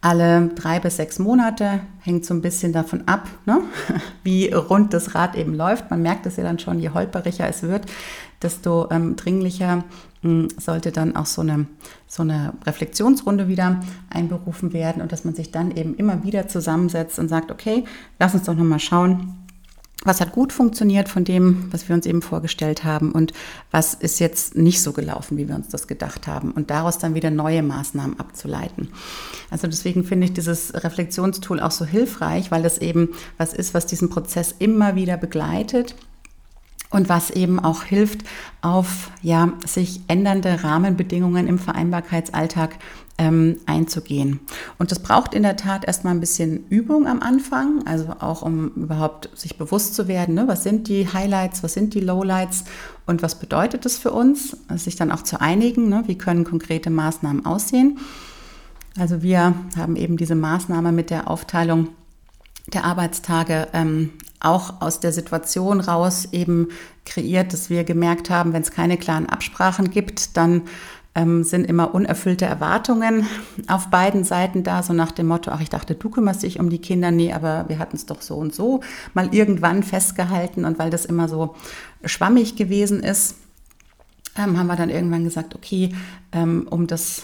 alle 0.05 0.49
drei 0.49 0.79
bis 0.79 0.97
sechs 0.97 1.17
Monate, 1.17 1.79
hängt 1.99 2.25
so 2.25 2.35
ein 2.35 2.41
bisschen 2.43 2.71
davon 2.71 3.07
ab, 3.07 3.27
ne? 3.47 3.61
wie 4.23 4.49
rund 4.53 4.93
das 4.93 5.15
Rad 5.15 5.35
eben 5.35 5.55
läuft. 5.55 5.89
Man 5.89 6.03
merkt 6.03 6.27
es 6.27 6.35
ja 6.35 6.43
dann 6.43 6.59
schon, 6.59 6.79
je 6.79 6.91
holperiger 6.91 7.49
es 7.49 7.63
wird, 7.63 7.87
desto 8.39 8.87
ähm, 8.91 9.15
dringlicher 9.15 9.77
mh, 9.77 9.83
hm, 10.21 10.47
sollte 10.59 10.91
dann 10.91 11.15
auch 11.15 11.25
so 11.25 11.41
eine, 11.41 11.65
so 12.05 12.21
eine 12.21 12.53
Reflexionsrunde 12.67 13.47
wieder 13.47 13.79
einberufen 14.11 14.73
werden 14.73 15.01
und 15.01 15.11
dass 15.11 15.25
man 15.25 15.33
sich 15.33 15.49
dann 15.49 15.75
eben 15.75 15.95
immer 15.95 16.23
wieder 16.23 16.47
zusammensetzt 16.47 17.17
und 17.17 17.27
sagt, 17.27 17.49
okay, 17.49 17.83
lass 18.19 18.35
uns 18.35 18.43
doch 18.43 18.53
nochmal 18.53 18.79
schauen, 18.79 19.33
was 20.05 20.21
hat 20.21 20.31
gut 20.31 20.53
funktioniert 20.53 21.09
von 21.09 21.25
dem, 21.25 21.67
was 21.71 21.89
wir 21.89 21.95
uns 21.95 22.05
eben 22.05 22.21
vorgestellt 22.21 22.85
haben 22.85 23.11
und 23.11 23.33
was 23.71 23.93
ist 23.93 24.19
jetzt 24.19 24.55
nicht 24.55 24.81
so 24.81 24.93
gelaufen, 24.93 25.37
wie 25.37 25.49
wir 25.49 25.55
uns 25.55 25.67
das 25.67 25.87
gedacht 25.87 26.27
haben 26.27 26.51
und 26.51 26.69
daraus 26.69 26.97
dann 26.97 27.15
wieder 27.15 27.31
neue 27.31 27.63
Maßnahmen 27.63 28.19
abzuleiten. 28.19 28.89
Also 29.49 29.67
deswegen 29.67 30.05
finde 30.05 30.27
ich 30.27 30.33
dieses 30.33 30.73
Reflexionstool 30.73 31.59
auch 31.59 31.71
so 31.71 31.83
hilfreich, 31.83 32.51
weil 32.51 32.63
das 32.63 32.77
eben 32.77 33.09
was 33.37 33.53
ist, 33.53 33.73
was 33.73 33.85
diesen 33.87 34.09
Prozess 34.09 34.55
immer 34.57 34.95
wieder 34.95 35.17
begleitet 35.17 35.95
und 36.95 37.09
was 37.09 37.29
eben 37.29 37.59
auch 37.59 37.83
hilft, 37.83 38.23
auf 38.61 39.11
ja, 39.21 39.51
sich 39.65 39.99
ändernde 40.07 40.63
Rahmenbedingungen 40.63 41.45
im 41.45 41.59
Vereinbarkeitsalltag 41.59 42.77
ähm, 43.17 43.57
einzugehen. 43.65 44.39
Und 44.79 44.91
das 44.91 44.99
braucht 44.99 45.33
in 45.33 45.43
der 45.43 45.57
Tat 45.57 45.85
erstmal 45.85 46.13
ein 46.13 46.21
bisschen 46.21 46.65
Übung 46.69 47.05
am 47.05 47.19
Anfang, 47.21 47.85
also 47.85 48.15
auch 48.19 48.41
um 48.41 48.69
überhaupt 48.75 49.29
sich 49.35 49.57
bewusst 49.57 49.93
zu 49.93 50.07
werden, 50.07 50.35
ne, 50.35 50.47
was 50.47 50.63
sind 50.63 50.87
die 50.87 51.11
Highlights, 51.11 51.63
was 51.63 51.73
sind 51.73 51.93
die 51.93 51.99
Lowlights 51.99 52.63
und 53.05 53.21
was 53.21 53.39
bedeutet 53.39 53.83
das 53.83 53.97
für 53.97 54.11
uns, 54.11 54.55
also 54.69 54.85
sich 54.85 54.95
dann 54.95 55.11
auch 55.11 55.21
zu 55.21 55.41
einigen, 55.41 55.89
ne, 55.89 56.03
wie 56.07 56.17
können 56.17 56.45
konkrete 56.45 56.89
Maßnahmen 56.89 57.45
aussehen. 57.45 57.99
Also 58.97 59.21
wir 59.21 59.53
haben 59.75 59.97
eben 59.97 60.15
diese 60.15 60.35
Maßnahme 60.35 60.93
mit 60.93 61.09
der 61.09 61.29
Aufteilung 61.29 61.89
der 62.67 62.85
Arbeitstage 62.85 63.67
ähm, 63.73 64.11
auch 64.45 64.81
aus 64.81 64.99
der 64.99 65.11
Situation 65.11 65.79
raus 65.79 66.29
eben 66.31 66.69
kreiert, 67.05 67.53
dass 67.53 67.69
wir 67.69 67.83
gemerkt 67.83 68.29
haben, 68.29 68.53
wenn 68.53 68.61
es 68.61 68.71
keine 68.71 68.97
klaren 68.97 69.27
Absprachen 69.27 69.89
gibt, 69.89 70.37
dann 70.37 70.63
ähm, 71.15 71.43
sind 71.43 71.65
immer 71.65 71.95
unerfüllte 71.95 72.45
Erwartungen 72.45 73.25
auf 73.67 73.87
beiden 73.89 74.25
Seiten 74.25 74.63
da, 74.63 74.83
so 74.83 74.93
nach 74.93 75.11
dem 75.11 75.27
Motto, 75.27 75.49
ach, 75.51 75.61
ich 75.61 75.69
dachte, 75.69 75.95
du 75.95 76.09
kümmerst 76.09 76.43
dich 76.43 76.59
um 76.59 76.69
die 76.69 76.79
Kinder, 76.79 77.09
nee, 77.09 77.31
aber 77.31 77.65
wir 77.69 77.79
hatten 77.79 77.95
es 77.95 78.05
doch 78.05 78.21
so 78.21 78.35
und 78.35 78.53
so 78.53 78.81
mal 79.13 79.33
irgendwann 79.33 79.81
festgehalten. 79.81 80.65
Und 80.65 80.77
weil 80.77 80.89
das 80.89 81.05
immer 81.05 81.29
so 81.29 81.55
schwammig 82.03 82.57
gewesen 82.57 83.01
ist, 83.01 83.37
ähm, 84.37 84.59
haben 84.59 84.67
wir 84.67 84.75
dann 84.75 84.89
irgendwann 84.89 85.23
gesagt, 85.23 85.55
okay, 85.55 85.95
ähm, 86.33 86.67
um 86.69 86.85
das 86.85 87.23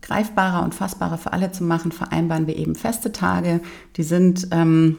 greifbarer 0.00 0.64
und 0.64 0.74
fassbarer 0.74 1.16
für 1.16 1.32
alle 1.32 1.52
zu 1.52 1.62
machen, 1.62 1.92
vereinbaren 1.92 2.48
wir 2.48 2.56
eben 2.56 2.74
feste 2.74 3.12
Tage, 3.12 3.60
die 3.96 4.02
sind 4.02 4.48
ähm, 4.50 4.98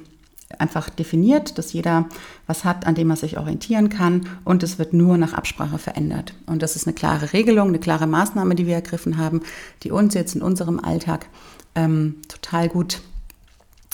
einfach 0.59 0.89
definiert, 0.89 1.57
dass 1.57 1.73
jeder 1.73 2.05
was 2.47 2.63
hat, 2.65 2.85
an 2.85 2.95
dem 2.95 3.09
er 3.09 3.15
sich 3.15 3.37
orientieren 3.37 3.89
kann 3.89 4.27
und 4.43 4.63
es 4.63 4.79
wird 4.79 4.93
nur 4.93 5.17
nach 5.17 5.33
Absprache 5.33 5.77
verändert. 5.77 6.33
Und 6.45 6.61
das 6.61 6.75
ist 6.75 6.87
eine 6.87 6.93
klare 6.93 7.33
Regelung, 7.33 7.69
eine 7.69 7.79
klare 7.79 8.07
Maßnahme, 8.07 8.55
die 8.55 8.67
wir 8.67 8.75
ergriffen 8.75 9.17
haben, 9.17 9.41
die 9.83 9.91
uns 9.91 10.13
jetzt 10.13 10.35
in 10.35 10.41
unserem 10.41 10.79
Alltag 10.79 11.27
ähm, 11.75 12.17
total 12.27 12.69
gut 12.69 13.01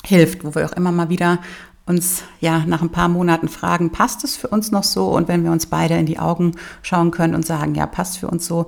hilft, 0.06 0.44
wo 0.44 0.56
wir 0.56 0.66
auch 0.66 0.74
immer 0.74 0.92
mal 0.92 1.10
wieder 1.10 1.40
uns 1.86 2.24
ja 2.40 2.64
nach 2.68 2.84
ein 2.84 2.92
paar 2.92 3.10
Monaten 3.10 3.48
fragen, 3.48 3.92
passt 3.92 4.24
es 4.24 4.38
für 4.38 4.48
uns 4.48 4.72
noch 4.72 4.84
so? 4.84 5.08
Und 5.08 5.28
wenn 5.28 5.44
wir 5.44 5.52
uns 5.52 5.66
beide 5.66 5.96
in 5.96 6.06
die 6.06 6.20
Augen 6.20 6.52
schauen 6.84 7.10
können 7.10 7.34
und 7.34 7.46
sagen, 7.46 7.74
ja, 7.74 7.88
passt 7.88 8.20
für 8.20 8.28
uns 8.28 8.46
so, 8.46 8.68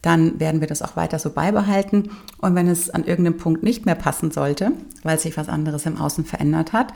dann 0.00 0.40
werden 0.40 0.60
wir 0.60 0.68
das 0.68 0.82
auch 0.82 0.96
weiter 0.96 1.18
so 1.18 1.30
beibehalten. 1.30 2.10
Und 2.38 2.54
wenn 2.54 2.68
es 2.68 2.90
an 2.90 3.04
irgendeinem 3.04 3.36
Punkt 3.36 3.62
nicht 3.62 3.86
mehr 3.86 3.94
passen 3.94 4.30
sollte, 4.30 4.72
weil 5.02 5.18
sich 5.18 5.36
was 5.36 5.48
anderes 5.48 5.86
im 5.86 6.00
Außen 6.00 6.24
verändert 6.24 6.72
hat, 6.72 6.92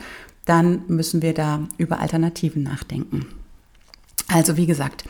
dann 0.47 0.83
müssen 0.87 1.21
wir 1.21 1.33
da 1.33 1.67
über 1.77 1.99
Alternativen 1.99 2.63
nachdenken. 2.63 3.27
Also 4.29 4.57
wie 4.57 4.65
gesagt, 4.65 5.03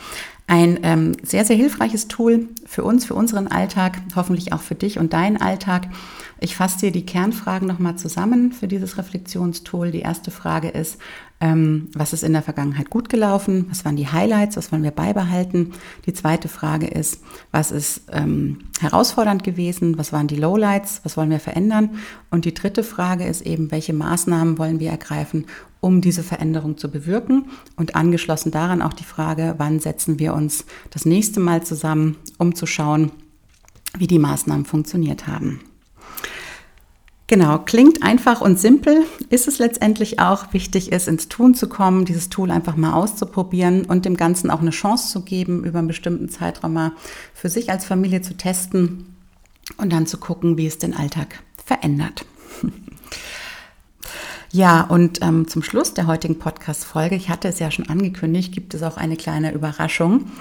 ein 0.47 0.79
ähm, 0.83 1.17
sehr, 1.23 1.43
sehr 1.43 1.55
hilfreiches 1.55 2.07
Tool 2.07 2.47
für 2.65 2.83
uns, 2.83 3.05
für 3.05 3.15
unseren 3.15 3.47
Alltag, 3.47 3.97
hoffentlich 4.15 4.53
auch 4.53 4.61
für 4.61 4.75
dich 4.75 4.97
und 4.97 5.13
deinen 5.13 5.37
Alltag. 5.37 5.89
Ich 6.39 6.55
fasse 6.55 6.79
dir 6.79 6.91
die 6.91 7.05
Kernfragen 7.05 7.67
nochmal 7.67 7.97
zusammen 7.97 8.53
für 8.53 8.67
dieses 8.67 8.97
Reflexionstool. 8.97 9.91
Die 9.91 10.01
erste 10.01 10.31
Frage 10.31 10.69
ist, 10.69 10.99
ähm, 11.39 11.89
was 11.93 12.13
ist 12.13 12.23
in 12.23 12.33
der 12.33 12.41
Vergangenheit 12.41 12.89
gut 12.89 13.09
gelaufen? 13.09 13.67
Was 13.69 13.85
waren 13.85 13.95
die 13.95 14.07
Highlights? 14.07 14.57
Was 14.57 14.71
wollen 14.71 14.83
wir 14.83 14.91
beibehalten? 14.91 15.73
Die 16.05 16.13
zweite 16.13 16.47
Frage 16.47 16.87
ist, 16.87 17.21
was 17.51 17.71
ist 17.71 18.01
ähm, 18.11 18.59
herausfordernd 18.79 19.43
gewesen? 19.43 19.99
Was 19.99 20.11
waren 20.11 20.27
die 20.27 20.35
Lowlights? 20.35 21.01
Was 21.03 21.15
wollen 21.15 21.29
wir 21.29 21.39
verändern? 21.39 21.91
Und 22.31 22.45
die 22.45 22.55
dritte 22.55 22.83
Frage 22.83 23.25
ist 23.25 23.41
eben, 23.41 23.69
welche 23.69 23.93
Maßnahmen 23.93 24.57
wollen 24.57 24.79
wir 24.79 24.89
ergreifen, 24.89 25.45
um 25.79 26.01
diese 26.01 26.23
Veränderung 26.23 26.77
zu 26.77 26.89
bewirken? 26.89 27.45
Und 27.75 27.95
angeschlossen 27.95 28.51
daran 28.51 28.81
auch 28.81 28.93
die 28.93 29.03
Frage, 29.03 29.55
wann 29.59 29.79
setzen 29.79 30.17
wir 30.17 30.33
uns 30.33 30.65
das 30.89 31.05
nächste 31.05 31.39
Mal 31.39 31.63
zusammen, 31.63 32.17
um 32.39 32.55
zu 32.55 32.65
schauen, 32.65 33.11
wie 33.95 34.07
die 34.07 34.19
Maßnahmen 34.19 34.65
funktioniert 34.65 35.27
haben. 35.27 35.61
Genau, 37.29 37.59
klingt 37.59 38.03
einfach 38.03 38.39
und 38.39 38.57
simpel, 38.57 39.03
ist 39.29 39.49
es 39.49 39.59
letztendlich 39.59 40.19
auch. 40.19 40.53
Wichtig 40.53 40.93
ist, 40.93 41.09
ins 41.09 41.27
Tun 41.27 41.55
zu 41.55 41.67
kommen, 41.67 42.05
dieses 42.05 42.29
Tool 42.29 42.51
einfach 42.51 42.77
mal 42.77 42.93
auszuprobieren 42.93 43.83
und 43.83 44.05
dem 44.05 44.15
Ganzen 44.15 44.49
auch 44.49 44.61
eine 44.61 44.69
Chance 44.69 45.11
zu 45.11 45.21
geben, 45.23 45.65
über 45.65 45.79
einen 45.79 45.89
bestimmten 45.89 46.29
Zeitraum 46.29 46.73
mal 46.73 46.93
für 47.33 47.49
sich 47.49 47.69
als 47.69 47.83
Familie 47.83 48.21
zu 48.21 48.37
testen 48.37 49.13
und 49.75 49.91
dann 49.91 50.07
zu 50.07 50.17
gucken, 50.17 50.57
wie 50.57 50.67
es 50.67 50.77
den 50.77 50.95
Alltag 50.95 51.43
verändert. 51.63 52.25
Ja, 54.53 54.81
und 54.81 55.21
ähm, 55.21 55.45
zum 55.49 55.61
Schluss 55.61 55.93
der 55.93 56.07
heutigen 56.07 56.39
Podcast-Folge, 56.39 57.15
ich 57.15 57.27
hatte 57.27 57.49
es 57.49 57.59
ja 57.59 57.69
schon 57.69 57.89
angekündigt, 57.89 58.53
gibt 58.53 58.73
es 58.73 58.81
auch 58.81 58.95
eine 58.95 59.17
kleine 59.17 59.53
Überraschung. 59.53 60.31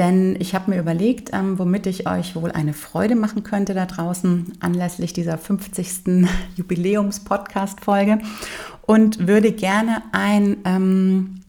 Denn 0.00 0.34
ich 0.38 0.54
habe 0.54 0.70
mir 0.70 0.80
überlegt, 0.80 1.28
ähm, 1.34 1.58
womit 1.58 1.84
ich 1.84 2.08
euch 2.08 2.34
wohl 2.34 2.50
eine 2.52 2.72
Freude 2.72 3.16
machen 3.16 3.42
könnte 3.42 3.74
da 3.74 3.84
draußen 3.84 4.50
anlässlich 4.58 5.12
dieser 5.12 5.36
50. 5.36 6.26
Jubiläums-Podcast-Folge 6.56 8.20
und 8.80 9.28
würde 9.28 9.52
gerne 9.52 10.02
ein 10.12 10.56
ähm, 10.64 11.42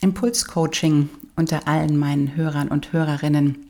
Impulscoaching 0.00 1.10
unter 1.36 1.68
allen 1.68 1.98
meinen 1.98 2.36
Hörern 2.36 2.68
und 2.68 2.94
Hörerinnen 2.94 3.66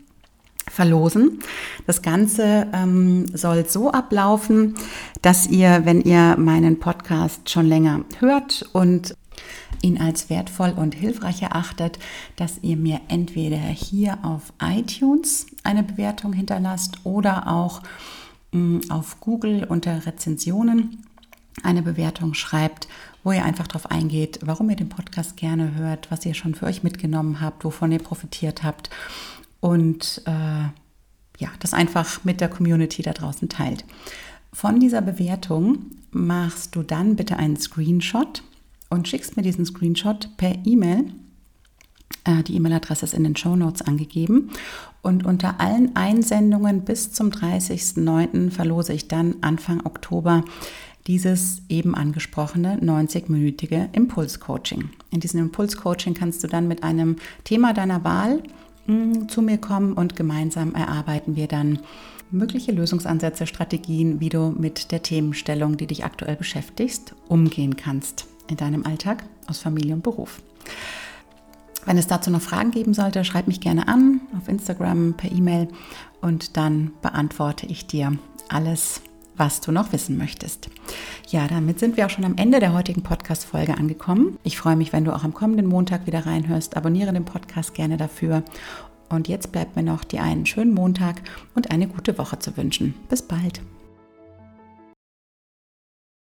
verlosen. 0.68 1.40
Das 1.88 2.00
Ganze 2.00 2.68
ähm, 2.72 3.26
soll 3.36 3.68
so 3.68 3.90
ablaufen, 3.90 4.76
dass 5.22 5.48
ihr, 5.48 5.80
wenn 5.86 6.02
ihr 6.02 6.36
meinen 6.38 6.78
Podcast 6.78 7.50
schon 7.50 7.66
länger 7.66 8.04
hört 8.20 8.64
und 8.72 9.16
ihn 9.82 10.00
als 10.00 10.30
wertvoll 10.30 10.70
und 10.70 10.94
hilfreich 10.94 11.42
erachtet, 11.42 11.98
dass 12.36 12.58
ihr 12.62 12.76
mir 12.76 13.00
entweder 13.08 13.58
hier 13.58 14.18
auf 14.22 14.52
iTunes 14.62 15.46
eine 15.62 15.82
Bewertung 15.82 16.32
hinterlasst 16.32 17.00
oder 17.04 17.48
auch 17.48 17.82
mh, 18.52 18.60
mm, 18.60 18.90
auf 18.90 19.20
Google 19.20 19.64
unter 19.64 20.06
Rezensionen 20.06 21.04
eine 21.62 21.82
Bewertung 21.82 22.34
schreibt, 22.34 22.88
wo 23.22 23.32
ihr 23.32 23.44
einfach 23.44 23.66
darauf 23.66 23.90
eingeht, 23.90 24.38
warum 24.42 24.70
ihr 24.70 24.76
den 24.76 24.88
Podcast 24.88 25.36
gerne 25.36 25.74
hört, 25.74 26.10
was 26.10 26.24
ihr 26.24 26.34
schon 26.34 26.54
für 26.54 26.66
euch 26.66 26.82
mitgenommen 26.82 27.40
habt, 27.40 27.64
wovon 27.64 27.92
ihr 27.92 27.98
profitiert 27.98 28.62
habt 28.62 28.90
und 29.60 30.22
äh, 30.26 30.68
ja, 31.40 31.48
das 31.58 31.74
einfach 31.74 32.24
mit 32.24 32.40
der 32.40 32.48
Community 32.48 33.02
da 33.02 33.12
draußen 33.12 33.48
teilt. 33.48 33.84
Von 34.52 34.80
dieser 34.80 35.00
Bewertung 35.00 35.78
machst 36.10 36.74
du 36.76 36.82
dann 36.82 37.16
bitte 37.16 37.36
einen 37.36 37.56
Screenshot 37.56 38.42
und 38.90 39.08
schickst 39.08 39.36
mir 39.36 39.42
diesen 39.42 39.64
Screenshot 39.64 40.28
per 40.36 40.54
E-Mail. 40.66 41.04
Äh, 42.24 42.42
die 42.42 42.56
E-Mail-Adresse 42.56 43.06
ist 43.06 43.14
in 43.14 43.24
den 43.24 43.36
Show 43.36 43.56
Notes 43.56 43.82
angegeben. 43.82 44.50
Und 45.00 45.24
unter 45.24 45.60
allen 45.60 45.96
Einsendungen 45.96 46.82
bis 46.82 47.12
zum 47.12 47.30
30.09. 47.30 48.50
verlose 48.50 48.92
ich 48.92 49.08
dann 49.08 49.36
Anfang 49.40 49.86
Oktober 49.86 50.44
dieses 51.06 51.62
eben 51.70 51.94
angesprochene 51.94 52.78
90-minütige 52.78 53.88
Impulscoaching. 53.92 54.90
In 55.10 55.20
diesem 55.20 55.40
Impulscoaching 55.40 56.12
kannst 56.12 56.44
du 56.44 56.46
dann 56.46 56.68
mit 56.68 56.82
einem 56.82 57.16
Thema 57.44 57.72
deiner 57.72 58.04
Wahl 58.04 58.42
mm, 58.86 59.28
zu 59.28 59.40
mir 59.40 59.56
kommen 59.56 59.94
und 59.94 60.14
gemeinsam 60.14 60.74
erarbeiten 60.74 61.36
wir 61.36 61.48
dann 61.48 61.78
mögliche 62.30 62.72
Lösungsansätze, 62.72 63.46
Strategien, 63.46 64.20
wie 64.20 64.28
du 64.28 64.50
mit 64.50 64.92
der 64.92 65.02
Themenstellung, 65.02 65.78
die 65.78 65.86
dich 65.86 66.04
aktuell 66.04 66.36
beschäftigst, 66.36 67.14
umgehen 67.28 67.76
kannst 67.76 68.26
in 68.50 68.56
deinem 68.56 68.84
Alltag 68.84 69.24
aus 69.46 69.58
Familie 69.58 69.94
und 69.94 70.02
Beruf. 70.02 70.42
Wenn 71.86 71.96
es 71.96 72.06
dazu 72.06 72.30
noch 72.30 72.42
Fragen 72.42 72.72
geben 72.72 72.92
sollte, 72.92 73.24
schreib 73.24 73.46
mich 73.46 73.60
gerne 73.60 73.88
an 73.88 74.20
auf 74.36 74.48
Instagram, 74.48 75.14
per 75.16 75.32
E-Mail 75.32 75.68
und 76.20 76.56
dann 76.56 76.92
beantworte 77.00 77.66
ich 77.66 77.86
dir 77.86 78.18
alles, 78.48 79.00
was 79.36 79.62
du 79.62 79.72
noch 79.72 79.92
wissen 79.92 80.18
möchtest. 80.18 80.68
Ja, 81.28 81.48
damit 81.48 81.78
sind 81.78 81.96
wir 81.96 82.04
auch 82.04 82.10
schon 82.10 82.26
am 82.26 82.36
Ende 82.36 82.60
der 82.60 82.74
heutigen 82.74 83.02
Podcast-Folge 83.02 83.78
angekommen. 83.78 84.38
Ich 84.42 84.58
freue 84.58 84.76
mich, 84.76 84.92
wenn 84.92 85.04
du 85.04 85.14
auch 85.14 85.24
am 85.24 85.32
kommenden 85.32 85.66
Montag 85.66 86.06
wieder 86.06 86.26
reinhörst. 86.26 86.76
Abonniere 86.76 87.14
den 87.14 87.24
Podcast 87.24 87.72
gerne 87.74 87.96
dafür. 87.96 88.42
Und 89.08 89.28
jetzt 89.28 89.50
bleibt 89.50 89.76
mir 89.76 89.82
noch 89.82 90.04
dir 90.04 90.22
einen 90.22 90.44
schönen 90.44 90.74
Montag 90.74 91.22
und 91.54 91.70
eine 91.70 91.88
gute 91.88 92.18
Woche 92.18 92.38
zu 92.38 92.56
wünschen. 92.56 92.94
Bis 93.08 93.22
bald. 93.22 93.62